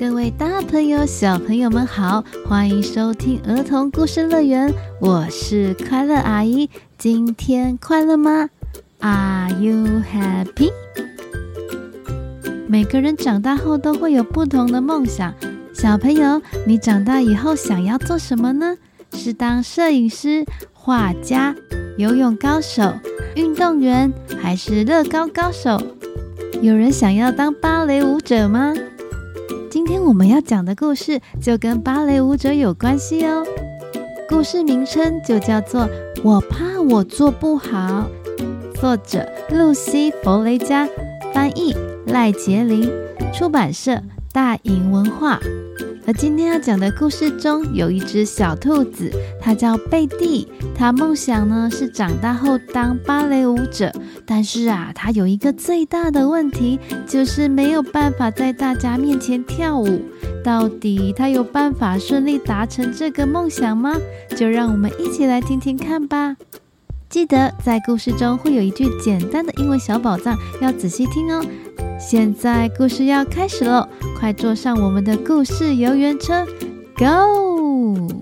[0.00, 6.70] 各位大朋友、小朋友们好，欢迎收听儿童故事乐园，我是快乐阿姨。
[6.96, 8.48] 今天快乐吗
[9.00, 10.72] ？Are you happy？
[12.66, 15.34] 每个人长大后都会有不同的梦想。
[15.74, 18.78] 小朋友，你长大以后想要做什么呢？
[19.12, 21.54] 是当摄影师、画家、
[21.98, 22.90] 游泳高手、
[23.36, 25.78] 运动员，还是乐高高手？
[26.62, 28.72] 有人想要当芭蕾舞者吗？
[29.70, 33.46] 今天我们要讲的故事就跟芭蕾舞者有关系哦。
[34.28, 35.82] 故事名称就叫做
[36.24, 38.10] 《我怕我做不好》，
[38.80, 40.88] 作者露西·弗雷嘉，
[41.32, 41.72] 翻译
[42.06, 42.90] 赖洁玲，
[43.32, 44.02] 出版社
[44.32, 45.38] 大颖文化。
[46.04, 49.08] 而今天要讲的故事中，有一只小兔子，
[49.40, 50.48] 它叫贝蒂。
[50.74, 53.92] 它梦想呢是长大后当芭蕾舞者，
[54.32, 60.02] 但是啊，它有一个最大的问题，就是没有办法在大家面前跳舞。
[60.44, 63.96] 到底它有办法顺利达成这个梦想吗？
[64.36, 66.36] 就让我们一起来听听看吧。
[67.08, 71.44] 记得在故事中会有一句简单的英文小宝藏，要仔细听哦。
[71.98, 76.46] 现在故事要开始喽，快坐上我们的故事游园车
[76.96, 78.19] ，Go！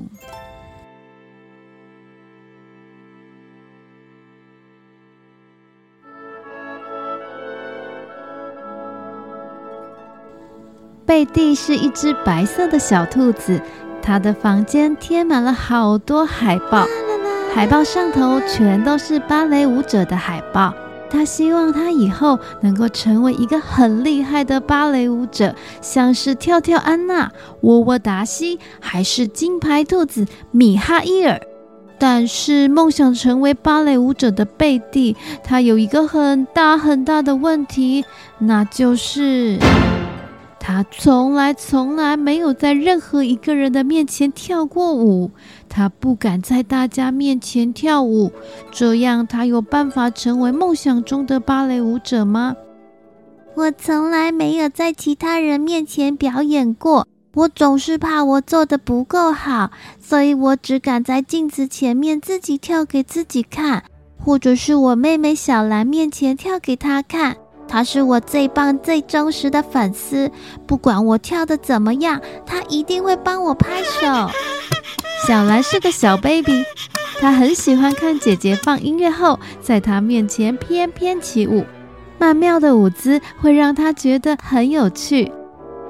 [11.08, 13.58] 贝蒂是一只白色的小兔子，
[14.02, 16.86] 它的房间贴满了好多海报，
[17.54, 20.74] 海报上头全都是芭蕾舞者的海报。
[21.08, 31.40] 他希望他以后能够成为一个很厉害的芭蕾舞者，像是跳跳安娜、窝窝达西，还是金牌兔子米哈伊尔。
[31.98, 38.04] 但是，梦想成为芭蕾舞者的贝蒂，他有一个很大很大的问题，
[38.40, 39.58] 那就是。
[40.70, 45.30] 他从来从来没有在任何一个人的面前跳过舞，
[45.66, 48.30] 他不敢在大家面前跳舞，
[48.70, 52.54] 这样他有办法成为梦想中的芭蕾舞者吗？
[53.54, 63.84] 我从来没有在其他人面前表演过，我总是怕我做的不够好，所以我只敢在镜子前面自己跳给自己看，
[64.22, 67.38] 或者是我妹妹小兰面前跳给她看。
[67.68, 70.30] 他是我最棒、最忠实的粉丝，
[70.66, 74.30] 不管我跳得怎么样，他一定会帮我拍手。
[75.26, 76.64] 小兰是个小 baby，
[77.20, 81.64] 她很喜欢看姐姐放音乐后，在她面前翩翩起舞。
[82.18, 85.30] 曼妙的舞姿会让她觉得很有趣。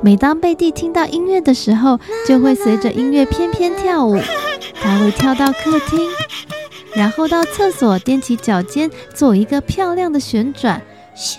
[0.00, 4.18] 每当贝蒂听到音乐的时候，就会随着音乐翩翩跳舞。
[4.80, 6.08] 她会跳到客厅，
[6.94, 10.80] 然后到厕所，踮起脚尖做一个漂亮的旋转，
[11.14, 11.36] 咻。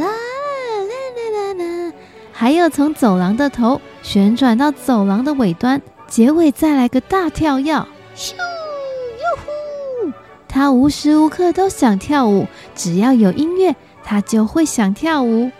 [0.00, 1.92] 啦啦啦啦啦！
[2.32, 7.74] 还有从走廊的头旋转到走廊的尾端，结尾再来个大跳跃，
[8.16, 10.12] 咻哟呼！
[10.48, 15.50] 他无时无刻都想跳舞，只要有音乐，他就会想跳舞。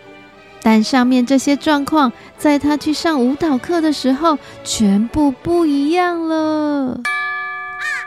[0.61, 7.01] 但上面这些状况，在他去上舞蹈课的时候，全部不一样了。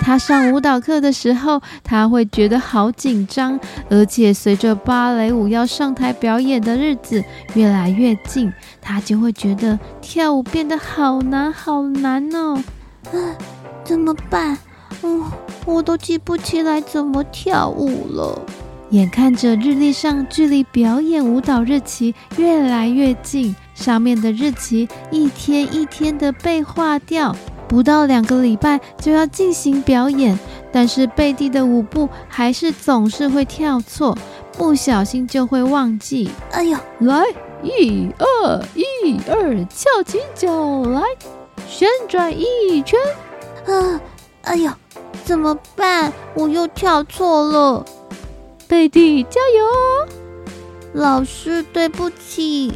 [0.06, 3.58] 他上舞蹈课的时候，他会觉得好紧张，
[3.90, 7.24] 而且随着芭蕾舞要上台表演的日子
[7.54, 12.62] 越来越近，他就会觉得跳舞变得好难好难哦。
[13.06, 13.18] 啊，
[13.82, 14.56] 怎么办？
[15.02, 15.24] 嗯，
[15.64, 18.40] 我都记不起来怎么跳舞了。
[18.90, 27.34] 眼看着日历上距离表演舞蹈日期越来越近，上面的日期一天一天的被划掉。
[27.68, 30.38] 不到两个礼拜就要进行表演，
[30.72, 34.16] 但是贝蒂的舞步还是总是会跳错，
[34.52, 36.30] 不小心就会忘记。
[36.52, 37.24] 哎呦，来，
[37.62, 41.02] 一二一二，翘起脚来，
[41.68, 42.98] 旋转一圈。
[43.66, 44.00] 啊，
[44.42, 44.70] 哎呦，
[45.24, 46.12] 怎么办？
[46.34, 47.84] 我又跳错了。
[48.68, 50.12] 贝蒂，加油！
[50.92, 52.72] 老师，对不起。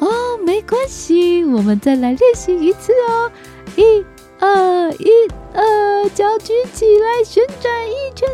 [0.00, 0.08] 哦，
[0.44, 3.30] 没关系，我们再来练习一次哦。
[3.76, 4.04] 一。
[4.40, 5.10] 二一
[5.54, 8.28] 二，脚举起来，旋转一圈。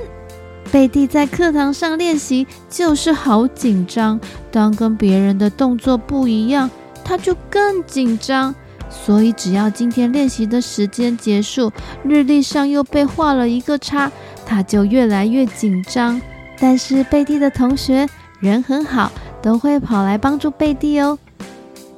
[0.73, 4.21] 贝蒂在课堂上练习，就是好紧张。
[4.53, 6.71] 当跟别人的动作不一样，
[7.05, 8.55] 他就更紧张。
[8.89, 11.71] 所以，只要今天练习的时间结束，
[12.03, 14.11] 日历上又被画了一个叉，
[14.45, 16.21] 他就越来越紧张。
[16.59, 18.09] 但是，贝蒂的同学
[18.41, 21.19] 人很好，都会跑来帮助贝蒂哦。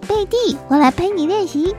[0.07, 1.75] 贝蒂，我来陪你练习。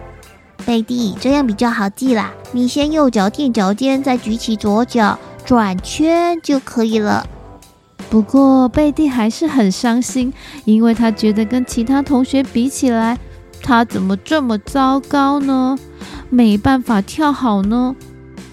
[0.65, 2.31] 贝蒂，这样比较好记啦。
[2.51, 7.25] 你先右脚垫脚尖，再举起左脚转圈就可以了。
[8.10, 10.33] 不过贝蒂还是很伤心，
[10.65, 13.18] 因为他觉得跟其他同学比起来，
[13.62, 15.77] 他怎么这么糟糕呢？
[16.30, 17.95] 没办法跳好呢。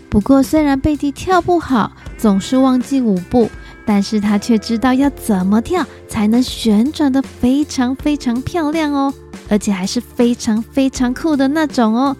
[0.08, 3.50] 不过虽然贝蒂跳不好，总是忘记舞步，
[3.84, 9.12] 但是他却知道要怎么跳才能旋转得非常非常漂亮哦，
[9.50, 12.16] 而且还是非常非常酷的那种哦。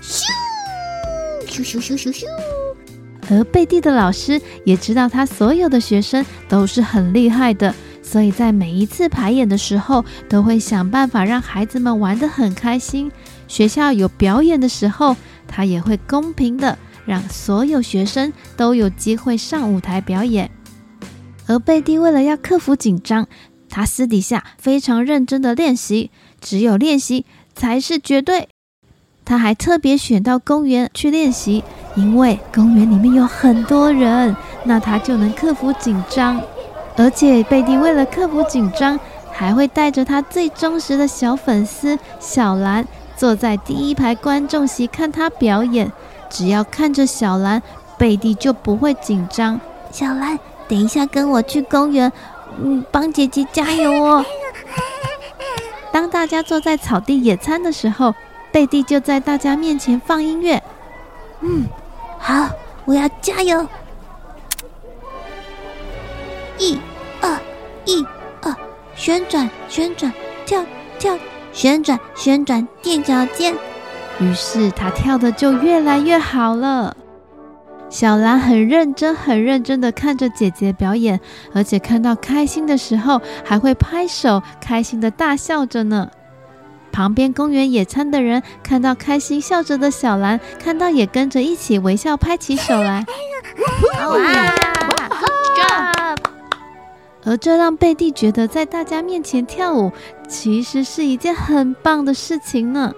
[0.00, 0.22] 咻
[1.46, 2.24] 咻咻咻咻咻！
[3.30, 7.74] 而贝蒂的老师也知道他所有的学生都是很厉害的。
[8.02, 13.10] 所以在每一次排演的时候，都会想办法让孩子们玩得很开心。
[13.48, 15.16] 学校有表演的时候，
[15.46, 16.76] 他也会公平的
[17.06, 20.50] 让所有学生都有机会上舞台表演。
[21.46, 23.26] 而贝蒂为了要克服紧张，
[23.74, 26.10] 他私底下非常认真的练习，
[26.42, 27.24] 只有练习
[27.54, 28.46] 才是绝对。
[29.24, 31.64] 他还特别选到公园去练习，
[31.94, 36.38] 因为公园里面有很多人，那他就能克服紧张。
[36.98, 42.86] 而且贝蒂为了克服紧张，还会带着他最忠实的小粉丝小兰
[43.16, 45.90] 坐在第一排观众席看他表演。
[46.28, 47.62] 只要看着小兰，
[47.96, 49.58] 贝蒂就不会紧张。
[49.90, 50.38] 小兰，
[50.68, 52.12] 等一下跟我去公园，
[52.58, 54.24] 嗯，帮姐姐加油哦。
[55.92, 58.14] 当大家坐在草地野餐的时候，
[58.50, 60.62] 贝蒂就在大家面前放音乐。
[61.40, 61.66] 嗯，
[62.18, 62.48] 好，
[62.84, 63.66] 我要加油。
[66.58, 66.78] 一、
[67.20, 67.38] 二，
[67.84, 68.06] 一、
[68.42, 68.54] 二，
[68.94, 70.12] 旋转，旋转，
[70.46, 70.64] 跳，
[70.98, 71.18] 跳，
[71.52, 73.54] 旋转，旋转，垫脚尖。
[74.20, 76.96] 于是他跳的就越来越好了。
[77.92, 81.20] 小兰很认真、很认真地看着姐姐表演，
[81.52, 86.08] 而且看到开心的时候还会拍手，开心地大笑着呢。
[86.90, 93.04] 旁边公园野餐的人看到开心笑着的小兰，看到也跟着一起微笑，拍起手来。
[94.00, 94.16] 哇
[97.24, 99.92] 而这让贝蒂觉得，在大家面前跳舞
[100.26, 102.90] 其实是一件很棒的事情呢。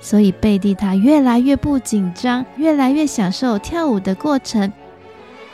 [0.00, 4.72] 所以贝蒂她越来越不紧张，越来越享受跳舞的过程，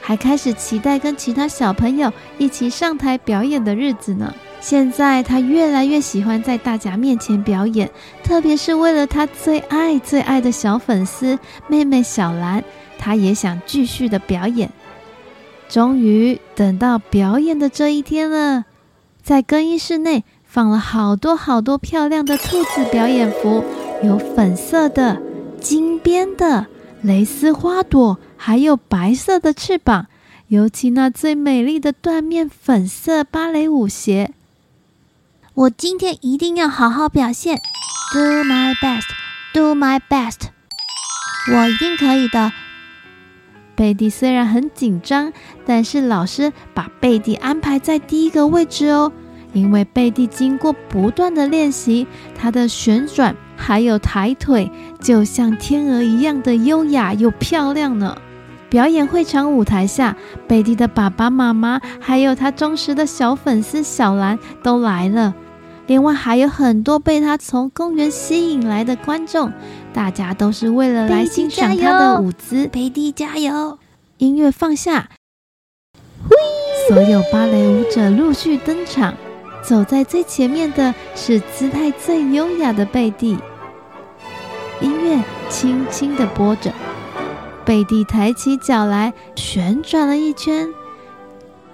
[0.01, 4.35] 还开始期待跟其他小朋友一起上台表演的日子呢。
[4.61, 7.91] 现在她越来越喜欢在大家面前表演，
[8.23, 11.39] 特别是为了她最爱最爱的小粉丝
[11.69, 12.65] 妹妹小兰，
[12.99, 14.71] 她也想继续的表演。
[15.69, 18.65] 终于等到表演的这一天了，
[19.23, 23.65] 在更衣室内放了好多好多漂亮的兔子表演服，
[24.03, 25.21] 有粉色的、
[25.61, 26.67] 金边的、
[27.03, 30.07] 蕾丝花朵，还有白色的翅膀，
[30.49, 34.33] 尤其那最美丽的缎面粉色芭蕾舞鞋。
[35.55, 37.57] 我今天一定要好好表现
[38.13, 40.49] ，Do my best，Do my best，
[41.53, 42.53] 我一定可以的。
[43.77, 45.33] 贝蒂虽然很紧张，
[45.65, 49.13] 但是老师把贝蒂安排在第一个位置哦，
[49.53, 52.07] 因为贝蒂经过不断的练习，
[52.37, 54.71] 她的旋转还有抬腿，
[55.01, 58.17] 就像天鹅一样的优雅又漂亮呢。
[58.69, 60.17] 表演会场舞台下，
[60.49, 65.35] 贝蒂的爸爸妈妈还有他忠实的小粉丝小兰都来了，
[65.87, 69.53] 另外还有很多被他从公园吸引来的观众。
[69.93, 72.67] 大家都是为了来欣赏他的舞姿。
[72.67, 73.79] 贝蒂加油！
[74.19, 75.09] 音乐放下，
[76.89, 79.15] 所有芭蕾舞者陆续登场。
[79.67, 83.39] 走在最前面的是姿态最优雅的贝蒂。
[84.81, 86.71] 音乐轻轻地播着，
[87.65, 90.69] 贝蒂抬起脚来旋转了一圈，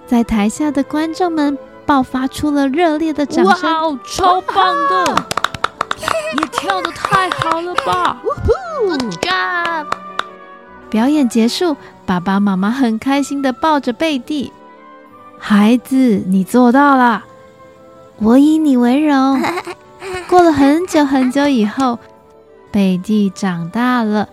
[0.07, 3.91] 在台下的观众们爆发出了热烈的掌声。
[3.91, 5.25] 哇，超棒的！
[6.37, 8.21] 你跳的太好了吧
[8.77, 9.85] ！Good job！
[10.89, 14.53] 表演结束，爸爸妈妈很开心的抱着贝蒂。
[15.37, 17.25] 孩子，你做到了，
[18.21, 19.41] 我以你为荣。
[20.29, 21.97] 过了很久很久以后，
[22.71, 24.29] 贝蒂长大了，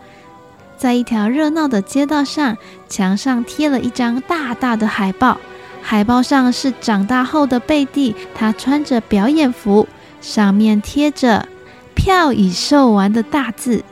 [0.77, 5.39] 在一条热闹的街道上，墙上贴了一张大大的海报。
[5.81, 9.89] 海报上是长大后的贝蒂，她穿着表演服，
[10.21, 11.49] 上面贴着。
[11.95, 13.83] 票已售完的大字，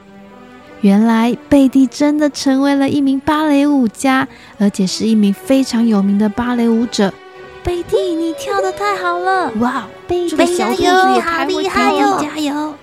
[0.80, 7.12] 原来贝蒂真的成为了一名芭蕾舞家，而且是一名非常有名的芭蕾舞者。
[7.66, 9.50] 贝蒂，你跳的太好了！
[9.58, 12.16] 哇，贝蒂加油，好厉害哟！
[12.20, 12.74] 加油！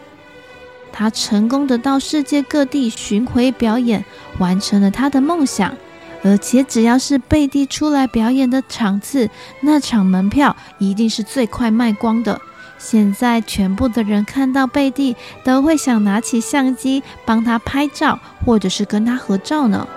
[0.91, 4.03] 他成功的到世界各地巡回表演，
[4.39, 5.73] 完成了他的梦想。
[6.21, 9.29] 而且只要是贝蒂出来表演的场次，
[9.61, 12.41] 那场门票一定是最快卖光的。
[12.77, 19.87] 现在，全部的人看到贝蒂都会想拿起相机帮他拍照，或者是跟他合照呢。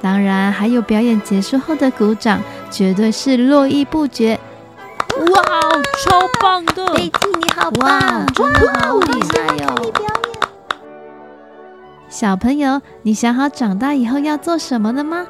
[0.00, 4.38] 当然，还有表演结束后的鼓掌，绝对是络绎不绝。
[5.18, 5.42] 哇，
[6.04, 6.86] 超棒的！
[6.94, 9.92] 贝蒂，你好棒，真的好厉害哟！
[12.08, 15.26] 小朋友，你想好长大以后要做什么了吗？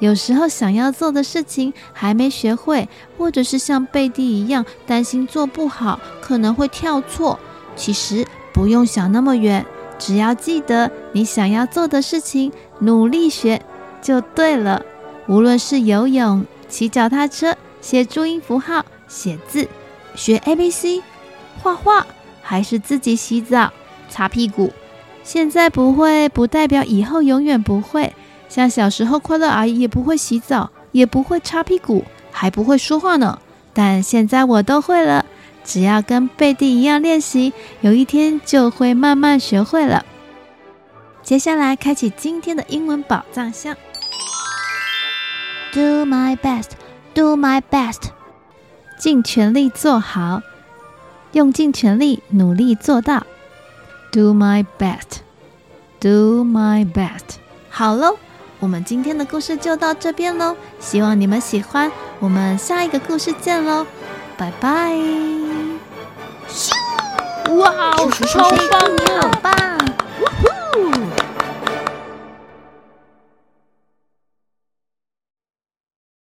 [0.00, 7.38] 有时候想要做的事情还没学会，或者是像贝蒂一样担心做不好，可能会跳错。
[7.76, 9.64] 其实不用想那么远，
[9.98, 13.60] 只要记得你想要做的事情，努力学
[14.00, 14.82] 就对了。
[15.26, 19.68] 无论是游泳、骑脚踏车、写注音符号、写字、
[20.14, 21.02] 学 ABC、
[21.62, 22.06] 画画，
[22.40, 23.70] 还是自己洗澡、
[24.08, 24.72] 擦屁股，
[25.22, 28.14] 现在不会不代表以后永远不会。
[28.48, 33.38] 像小时候，快乐阿姨也不会洗澡，也不会擦屁股，还不会说话呢。
[33.72, 35.26] 但现在我都会了，
[35.64, 40.04] 只要跟贝蒂一样练习，有一天就会慢慢学会了。
[41.22, 43.76] 接下来开启今天的英文宝藏箱。
[45.72, 46.70] Do my best,
[47.14, 48.10] do my best，
[48.98, 50.42] 尽全力做好，
[51.30, 53.24] 用尽全力努力做到。
[54.10, 55.20] Do my best,
[56.00, 57.36] do my best，
[57.70, 58.18] 好喽。
[58.58, 61.90] 我们今天的故事就到这边喽，希望你们喜欢。
[62.18, 63.86] 我们下一个故事见喽，
[64.36, 64.96] 拜拜！
[67.54, 67.94] 哇，
[68.26, 69.22] 超棒的！
[69.22, 69.79] 好棒！